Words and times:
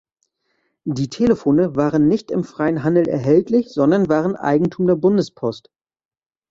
Die 0.85 1.09
Telefone 1.09 1.75
waren 1.75 2.07
nicht 2.07 2.31
im 2.31 2.43
freien 2.43 2.81
Handel 2.83 3.07
erhältlich, 3.07 3.69
sondern 3.69 4.09
waren 4.09 4.35
Eigentum 4.35 4.87
der 4.87 4.95
Bundespost. 4.95 5.69